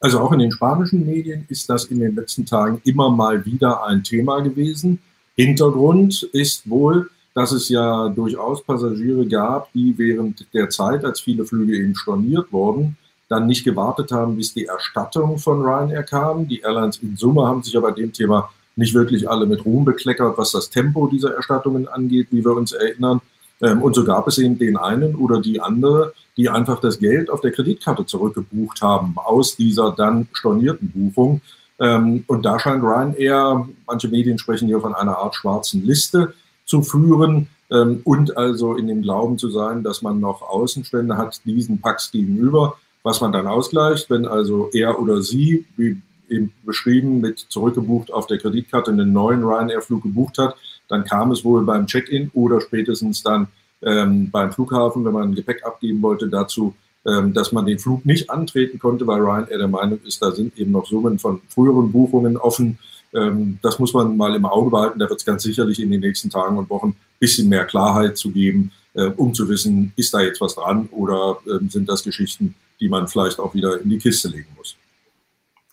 Also 0.00 0.20
auch 0.20 0.32
in 0.32 0.40
den 0.40 0.50
spanischen 0.50 1.06
Medien 1.06 1.46
ist 1.48 1.70
das 1.70 1.86
in 1.86 2.00
den 2.00 2.14
letzten 2.14 2.44
Tagen 2.44 2.82
immer 2.84 3.08
mal 3.08 3.44
wieder 3.46 3.86
ein 3.86 4.02
Thema 4.02 4.40
gewesen. 4.40 4.98
Hintergrund 5.36 6.24
ist 6.32 6.68
wohl, 6.68 7.08
dass 7.34 7.52
es 7.52 7.68
ja 7.68 8.08
durchaus 8.08 8.62
Passagiere 8.62 9.26
gab, 9.26 9.72
die 9.72 9.96
während 9.96 10.46
der 10.52 10.68
Zeit, 10.68 11.04
als 11.04 11.20
viele 11.20 11.44
Flüge 11.44 11.76
eben 11.76 11.94
storniert 11.94 12.52
wurden, 12.52 12.96
dann 13.28 13.46
nicht 13.46 13.64
gewartet 13.64 14.12
haben, 14.12 14.36
bis 14.36 14.52
die 14.52 14.66
Erstattung 14.66 15.38
von 15.38 15.62
Ryanair 15.62 16.02
kam. 16.02 16.46
Die 16.46 16.60
Airlines 16.60 16.98
in 16.98 17.16
Summe 17.16 17.46
haben 17.46 17.62
sich 17.62 17.76
aber 17.76 17.92
dem 17.92 18.12
Thema 18.12 18.50
nicht 18.76 18.94
wirklich 18.94 19.28
alle 19.28 19.46
mit 19.46 19.64
Ruhm 19.64 19.84
bekleckert, 19.84 20.36
was 20.36 20.52
das 20.52 20.68
Tempo 20.68 21.06
dieser 21.06 21.34
Erstattungen 21.34 21.88
angeht, 21.88 22.28
wie 22.30 22.44
wir 22.44 22.52
uns 22.52 22.72
erinnern. 22.72 23.20
Ähm, 23.62 23.80
und 23.82 23.94
so 23.94 24.04
gab 24.04 24.28
es 24.28 24.38
eben 24.38 24.58
den 24.58 24.76
einen 24.76 25.14
oder 25.14 25.40
die 25.40 25.60
andere, 25.60 26.12
die 26.36 26.48
einfach 26.48 26.80
das 26.80 26.98
Geld 26.98 27.30
auf 27.30 27.40
der 27.40 27.52
Kreditkarte 27.52 28.04
zurückgebucht 28.04 28.82
haben 28.82 29.14
aus 29.16 29.56
dieser 29.56 29.92
dann 29.92 30.28
stornierten 30.32 30.90
Buchung. 30.90 31.40
Ähm, 31.78 32.24
und 32.26 32.44
da 32.44 32.58
scheint 32.58 32.82
Ryanair, 32.82 33.66
manche 33.86 34.08
Medien 34.08 34.38
sprechen 34.38 34.68
hier 34.68 34.80
von 34.80 34.94
einer 34.94 35.16
Art 35.16 35.34
schwarzen 35.34 35.84
Liste 35.86 36.34
zu 36.64 36.82
führen 36.82 37.48
ähm, 37.70 38.00
und 38.04 38.36
also 38.36 38.74
in 38.76 38.86
dem 38.86 39.02
Glauben 39.02 39.38
zu 39.38 39.50
sein, 39.50 39.82
dass 39.82 40.02
man 40.02 40.20
noch 40.20 40.42
Außenstände 40.42 41.16
hat 41.16 41.40
diesen 41.44 41.80
Pax 41.80 42.10
gegenüber, 42.10 42.76
was 43.02 43.20
man 43.20 43.32
dann 43.32 43.46
ausgleicht, 43.46 44.10
wenn 44.10 44.26
also 44.26 44.70
er 44.72 45.00
oder 45.00 45.22
sie, 45.22 45.66
wie 45.76 46.00
eben 46.28 46.52
beschrieben, 46.64 47.20
mit 47.20 47.38
zurückgebucht 47.38 48.12
auf 48.12 48.26
der 48.26 48.38
Kreditkarte 48.38 48.90
einen 48.90 49.12
neuen 49.12 49.44
Ryanair-Flug 49.44 50.02
gebucht 50.02 50.38
hat, 50.38 50.56
dann 50.88 51.04
kam 51.04 51.30
es 51.30 51.44
wohl 51.44 51.64
beim 51.64 51.86
Check-in 51.86 52.30
oder 52.34 52.60
spätestens 52.60 53.22
dann 53.22 53.48
ähm, 53.82 54.30
beim 54.30 54.52
Flughafen, 54.52 55.04
wenn 55.04 55.12
man 55.12 55.34
Gepäck 55.34 55.64
abgeben 55.64 56.02
wollte, 56.02 56.28
dazu, 56.28 56.74
ähm, 57.04 57.32
dass 57.32 57.52
man 57.52 57.66
den 57.66 57.78
Flug 57.78 58.06
nicht 58.06 58.30
antreten 58.30 58.78
konnte, 58.78 59.06
weil 59.06 59.20
Ryanair 59.20 59.58
der 59.58 59.68
Meinung 59.68 60.00
ist, 60.06 60.22
da 60.22 60.30
sind 60.30 60.56
eben 60.56 60.70
noch 60.70 60.86
Summen 60.86 61.18
von 61.18 61.40
früheren 61.48 61.90
Buchungen 61.90 62.36
offen. 62.36 62.78
Ähm, 63.14 63.58
das 63.62 63.78
muss 63.78 63.92
man 63.92 64.16
mal 64.16 64.34
im 64.34 64.44
Auge 64.44 64.70
behalten. 64.70 64.98
Da 64.98 65.08
wird 65.08 65.20
es 65.20 65.26
ganz 65.26 65.42
sicherlich 65.42 65.80
in 65.80 65.90
den 65.90 66.00
nächsten 66.00 66.30
Tagen 66.30 66.58
und 66.58 66.70
Wochen 66.70 66.88
ein 66.88 66.96
bisschen 67.18 67.48
mehr 67.48 67.64
Klarheit 67.64 68.16
zu 68.16 68.30
geben, 68.30 68.72
äh, 68.94 69.04
um 69.04 69.34
zu 69.34 69.48
wissen, 69.48 69.92
ist 69.96 70.12
da 70.14 70.20
jetzt 70.20 70.40
was 70.40 70.54
dran 70.54 70.88
oder 70.90 71.38
äh, 71.46 71.64
sind 71.68 71.88
das 71.88 72.02
Geschichten, 72.02 72.54
die 72.80 72.88
man 72.88 73.08
vielleicht 73.08 73.38
auch 73.38 73.54
wieder 73.54 73.80
in 73.80 73.90
die 73.90 73.98
Kiste 73.98 74.28
legen 74.28 74.48
muss. 74.56 74.76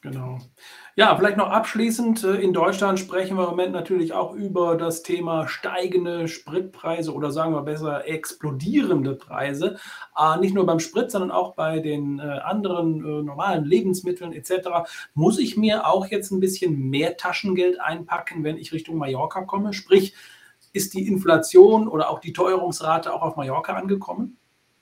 Genau. 0.02 0.40
Ja, 1.00 1.16
vielleicht 1.16 1.38
noch 1.38 1.50
abschließend. 1.50 2.26
Äh, 2.26 2.42
in 2.42 2.52
Deutschland 2.52 3.00
sprechen 3.00 3.38
wir 3.38 3.46
im 3.46 3.52
Moment 3.52 3.72
natürlich 3.72 4.12
auch 4.12 4.34
über 4.34 4.76
das 4.76 5.02
Thema 5.02 5.48
steigende 5.48 6.28
Spritpreise 6.28 7.14
oder 7.14 7.32
sagen 7.32 7.54
wir 7.54 7.62
besser 7.62 8.06
explodierende 8.06 9.16
Preise. 9.16 9.78
Äh, 10.18 10.38
nicht 10.42 10.54
nur 10.54 10.66
beim 10.66 10.82
Sprit, 10.82 11.10
sondern 11.10 11.32
auch 11.32 11.56
bei 11.56 11.80
den 11.80 12.20
äh, 12.20 12.24
anderen 12.24 13.24
normalen 13.24 13.64
Lebensmitteln 13.64 14.34
etc. 14.34 14.90
Muss 15.14 15.40
ich 15.40 15.56
mir 15.56 15.88
auch 15.88 16.06
jetzt 16.08 16.32
ein 16.32 16.42
bisschen 16.42 16.90
mehr 16.90 17.16
Taschengeld 17.16 17.80
einpacken, 17.80 18.44
wenn 18.44 18.58
ich 18.58 18.74
Richtung 18.74 18.98
Mallorca 18.98 19.44
komme? 19.44 19.72
Sprich, 19.72 20.14
ist 20.74 20.94
die 20.94 21.08
Inflation 21.08 21.88
oder 21.88 22.10
auch 22.10 22.20
die 22.20 22.34
Teuerungsrate 22.34 23.14
auch 23.14 23.22
auf 23.22 23.38
Mallorca 23.38 23.72
angekommen? 23.72 24.38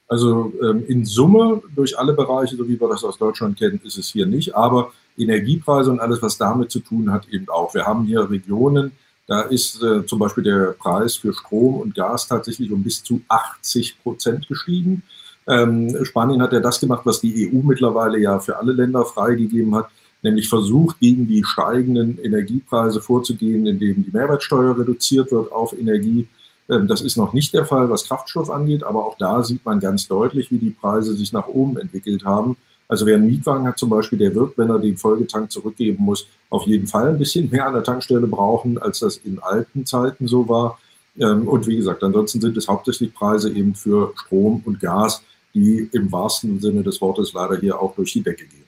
Also 0.07 0.53
ähm, 0.61 0.85
in 0.87 1.05
Summe 1.05 1.61
durch 1.75 1.97
alle 1.97 2.13
Bereiche, 2.13 2.55
so 2.55 2.67
wie 2.67 2.79
wir 2.79 2.87
das 2.87 3.03
aus 3.03 3.17
Deutschland 3.17 3.57
kennen, 3.57 3.81
ist 3.83 3.97
es 3.97 4.09
hier 4.09 4.25
nicht. 4.25 4.55
Aber 4.55 4.91
Energiepreise 5.17 5.91
und 5.91 5.99
alles, 5.99 6.21
was 6.21 6.37
damit 6.37 6.71
zu 6.71 6.79
tun 6.79 7.11
hat, 7.11 7.27
eben 7.29 7.49
auch. 7.49 7.73
Wir 7.73 7.85
haben 7.85 8.05
hier 8.05 8.29
Regionen, 8.29 8.91
da 9.27 9.41
ist 9.41 9.83
äh, 9.83 10.05
zum 10.05 10.19
Beispiel 10.19 10.43
der 10.43 10.75
Preis 10.79 11.17
für 11.17 11.33
Strom 11.33 11.75
und 11.81 11.93
Gas 11.93 12.27
tatsächlich 12.27 12.71
um 12.71 12.81
bis 12.81 13.03
zu 13.03 13.21
80 13.27 14.01
Prozent 14.01 14.47
gestiegen. 14.47 15.03
Ähm, 15.47 16.05
Spanien 16.05 16.41
hat 16.41 16.53
ja 16.53 16.61
das 16.61 16.79
gemacht, 16.79 17.01
was 17.05 17.19
die 17.19 17.49
EU 17.49 17.61
mittlerweile 17.61 18.19
ja 18.19 18.39
für 18.39 18.57
alle 18.57 18.71
Länder 18.71 19.03
freigegeben 19.03 19.75
hat, 19.75 19.89
nämlich 20.21 20.47
versucht, 20.47 20.99
gegen 20.99 21.27
die 21.27 21.43
steigenden 21.43 22.17
Energiepreise 22.19 23.01
vorzugehen, 23.01 23.65
indem 23.65 24.03
die 24.03 24.11
Mehrwertsteuer 24.11 24.77
reduziert 24.77 25.31
wird 25.31 25.51
auf 25.51 25.77
Energie. 25.77 26.27
Ähm, 26.69 26.87
das 26.87 27.01
ist 27.01 27.17
noch 27.17 27.33
nicht 27.33 27.53
der 27.53 27.65
Fall, 27.65 27.89
was 27.89 28.07
Kraftstoff 28.07 28.49
angeht, 28.49 28.83
aber 28.83 29.05
auch 29.05 29.17
da 29.17 29.43
sieht 29.43 29.65
man 29.65 29.79
ganz 29.79 30.07
deutlich, 30.07 30.51
wie 30.51 30.57
die 30.57 30.71
Preise 30.71 31.15
sich 31.15 31.33
nach 31.33 31.47
oben 31.47 31.77
entwickelt 31.77 32.25
haben. 32.25 32.57
Also 32.89 33.05
wer 33.05 33.15
einen 33.15 33.27
Mietwagen 33.27 33.67
hat 33.67 33.77
zum 33.77 33.89
Beispiel, 33.89 34.17
der 34.17 34.33
wird, 34.33 34.57
wenn 34.57 34.69
er 34.69 34.79
den 34.79 34.97
Folgetank 34.97 35.51
zurückgeben 35.51 36.03
muss, 36.03 36.27
auf 36.49 36.65
jeden 36.65 36.87
Fall 36.87 37.09
ein 37.09 37.17
bisschen 37.17 37.49
mehr 37.49 37.67
an 37.67 37.73
der 37.73 37.83
Tankstelle 37.83 38.27
brauchen, 38.27 38.77
als 38.77 38.99
das 38.99 39.17
in 39.17 39.39
alten 39.39 39.85
Zeiten 39.85 40.27
so 40.27 40.47
war. 40.47 40.79
Ähm, 41.19 41.47
und 41.47 41.67
wie 41.67 41.75
gesagt, 41.75 42.03
ansonsten 42.03 42.39
sind 42.39 42.55
es 42.55 42.67
hauptsächlich 42.67 43.13
Preise 43.13 43.51
eben 43.51 43.75
für 43.75 44.13
Strom 44.15 44.61
und 44.65 44.79
Gas, 44.79 45.21
die 45.53 45.89
im 45.91 46.11
wahrsten 46.11 46.59
Sinne 46.59 46.83
des 46.83 47.01
Wortes 47.01 47.33
leider 47.33 47.57
hier 47.57 47.81
auch 47.81 47.95
durch 47.95 48.13
die 48.13 48.21
Decke 48.21 48.45
gehen. 48.45 48.65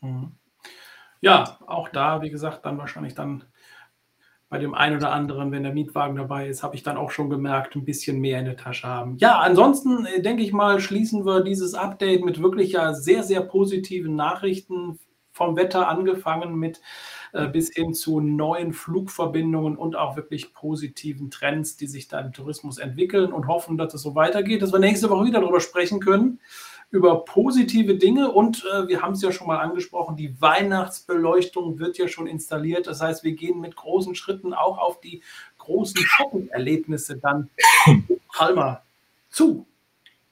Mhm. 0.00 0.32
Ja, 1.20 1.58
auch 1.66 1.88
da, 1.88 2.20
wie 2.20 2.30
gesagt, 2.30 2.66
dann 2.66 2.78
wahrscheinlich 2.78 3.14
dann 3.14 3.44
bei 4.48 4.58
dem 4.58 4.74
einen 4.74 4.96
oder 4.96 5.12
anderen, 5.12 5.50
wenn 5.52 5.62
der 5.62 5.72
Mietwagen 5.72 6.16
dabei 6.16 6.48
ist, 6.48 6.62
habe 6.62 6.76
ich 6.76 6.82
dann 6.82 6.96
auch 6.96 7.10
schon 7.10 7.30
gemerkt, 7.30 7.74
ein 7.74 7.84
bisschen 7.84 8.20
mehr 8.20 8.38
in 8.38 8.44
der 8.44 8.56
Tasche 8.56 8.86
haben. 8.86 9.16
Ja, 9.18 9.40
ansonsten 9.40 10.06
äh, 10.06 10.22
denke 10.22 10.42
ich 10.42 10.52
mal, 10.52 10.80
schließen 10.80 11.24
wir 11.26 11.42
dieses 11.42 11.74
Update 11.74 12.24
mit 12.24 12.40
wirklich 12.42 12.72
ja 12.72 12.94
sehr, 12.94 13.22
sehr 13.22 13.40
positiven 13.40 14.16
Nachrichten 14.16 14.98
vom 15.32 15.56
Wetter 15.56 15.88
angefangen 15.88 16.56
mit 16.56 16.80
äh, 17.32 17.48
bis 17.48 17.72
hin 17.74 17.92
zu 17.92 18.20
neuen 18.20 18.72
Flugverbindungen 18.72 19.76
und 19.76 19.96
auch 19.96 20.14
wirklich 20.14 20.54
positiven 20.54 21.30
Trends, 21.30 21.76
die 21.76 21.88
sich 21.88 22.06
da 22.06 22.20
im 22.20 22.32
Tourismus 22.32 22.78
entwickeln 22.78 23.32
und 23.32 23.48
hoffen, 23.48 23.76
dass 23.76 23.94
es 23.94 24.02
so 24.02 24.14
weitergeht, 24.14 24.62
dass 24.62 24.72
wir 24.72 24.78
nächste 24.78 25.10
Woche 25.10 25.26
wieder 25.26 25.40
darüber 25.40 25.60
sprechen 25.60 25.98
können 25.98 26.38
über 26.90 27.24
positive 27.24 27.96
Dinge 27.96 28.30
und 28.30 28.64
äh, 28.72 28.86
wir 28.86 29.02
haben 29.02 29.14
es 29.14 29.22
ja 29.22 29.32
schon 29.32 29.48
mal 29.48 29.58
angesprochen, 29.58 30.16
die 30.16 30.40
Weihnachtsbeleuchtung 30.40 31.78
wird 31.78 31.98
ja 31.98 32.06
schon 32.06 32.26
installiert. 32.26 32.86
Das 32.86 33.00
heißt, 33.00 33.24
wir 33.24 33.32
gehen 33.32 33.60
mit 33.60 33.74
großen 33.74 34.14
Schritten 34.14 34.54
auch 34.54 34.78
auf 34.78 35.00
die 35.00 35.22
großen 35.58 35.96
Shopping-Erlebnisse 35.96 37.16
dann 37.16 37.50
Palmer 38.32 38.82
zu. 39.30 39.66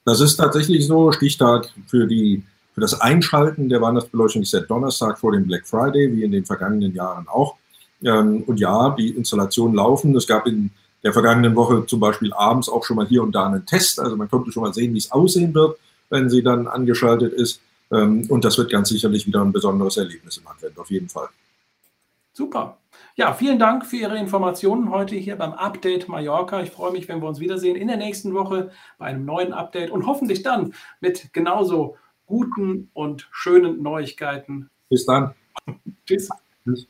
Das 0.05 0.21
ist 0.21 0.37
tatsächlich 0.37 0.87
so. 0.87 1.11
Stichtag 1.11 1.69
für, 1.87 2.07
die, 2.07 2.43
für 2.73 2.81
das 2.81 2.99
Einschalten 2.99 3.69
der 3.69 3.81
Weihnachtsbeleuchtung 3.81 4.41
ist 4.41 4.53
der 4.53 4.61
Donnerstag 4.61 5.19
vor 5.19 5.31
dem 5.31 5.45
Black 5.45 5.65
Friday, 5.67 6.15
wie 6.15 6.23
in 6.23 6.31
den 6.31 6.45
vergangenen 6.45 6.93
Jahren 6.93 7.27
auch. 7.27 7.55
Ähm, 8.03 8.43
und 8.47 8.59
ja, 8.59 8.95
die 8.97 9.09
Installationen 9.09 9.75
laufen. 9.75 10.15
Es 10.15 10.27
gab 10.27 10.45
in 10.47 10.71
der 11.03 11.13
vergangenen 11.13 11.55
Woche 11.55 11.85
zum 11.85 11.99
Beispiel 11.99 12.33
abends 12.33 12.69
auch 12.69 12.85
schon 12.85 12.97
mal 12.97 13.07
hier 13.07 13.23
und 13.23 13.33
da 13.33 13.47
einen 13.47 13.65
Test. 13.65 13.99
Also 13.99 14.15
man 14.15 14.29
konnte 14.29 14.51
schon 14.51 14.63
mal 14.63 14.73
sehen, 14.73 14.93
wie 14.93 14.99
es 14.99 15.11
aussehen 15.11 15.53
wird 15.53 15.77
wenn 16.13 16.29
sie 16.29 16.43
dann 16.43 16.67
angeschaltet 16.67 17.33
ist. 17.33 17.59
Ähm, 17.91 18.25
und 18.29 18.45
das 18.45 18.57
wird 18.59 18.71
ganz 18.71 18.89
sicherlich 18.89 19.25
wieder 19.25 19.41
ein 19.41 19.51
besonderes 19.51 19.97
Erlebnis 19.97 20.37
im 20.37 20.47
Advent, 20.47 20.77
auf 20.77 20.91
jeden 20.91 21.09
Fall. 21.09 21.27
Super. 22.33 22.77
Ja, 23.15 23.33
vielen 23.33 23.57
Dank 23.57 23.85
für 23.85 23.97
Ihre 23.97 24.17
Informationen 24.17 24.91
heute 24.91 25.15
hier 25.15 25.35
beim 25.35 25.53
Update 25.53 26.07
Mallorca. 26.07 26.61
Ich 26.61 26.69
freue 26.69 26.91
mich, 26.91 27.07
wenn 27.07 27.19
wir 27.19 27.27
uns 27.27 27.39
wiedersehen 27.39 27.75
in 27.75 27.87
der 27.87 27.97
nächsten 27.97 28.33
Woche 28.33 28.71
bei 28.99 29.07
einem 29.07 29.25
neuen 29.25 29.53
Update 29.53 29.89
und 29.89 30.05
hoffentlich 30.05 30.43
dann 30.43 30.75
mit 31.01 31.33
genauso 31.33 31.97
guten 32.27 32.89
und 32.93 33.27
schönen 33.31 33.81
Neuigkeiten. 33.81 34.69
Bis 34.89 35.05
dann. 35.05 35.33
Tschüss. 36.05 36.29
Tschüss. 36.63 36.87